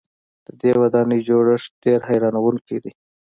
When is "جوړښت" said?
1.27-1.71